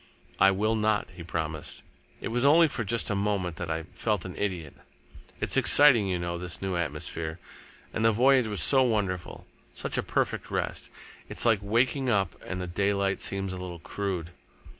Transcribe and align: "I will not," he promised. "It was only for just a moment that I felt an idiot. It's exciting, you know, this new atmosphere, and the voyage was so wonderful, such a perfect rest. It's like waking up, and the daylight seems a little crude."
"I 0.39 0.49
will 0.49 0.73
not," 0.75 1.09
he 1.15 1.21
promised. 1.21 1.83
"It 2.21 2.29
was 2.29 2.43
only 2.43 2.67
for 2.67 2.83
just 2.83 3.11
a 3.11 3.15
moment 3.15 3.57
that 3.57 3.69
I 3.69 3.83
felt 3.93 4.25
an 4.25 4.35
idiot. 4.35 4.73
It's 5.39 5.55
exciting, 5.57 6.07
you 6.07 6.17
know, 6.17 6.39
this 6.39 6.59
new 6.59 6.75
atmosphere, 6.75 7.37
and 7.93 8.03
the 8.03 8.11
voyage 8.11 8.47
was 8.47 8.61
so 8.61 8.81
wonderful, 8.81 9.45
such 9.75 9.99
a 9.99 10.01
perfect 10.01 10.49
rest. 10.49 10.89
It's 11.29 11.45
like 11.45 11.59
waking 11.61 12.09
up, 12.09 12.33
and 12.43 12.59
the 12.59 12.65
daylight 12.65 13.21
seems 13.21 13.53
a 13.53 13.57
little 13.57 13.77
crude." 13.77 14.31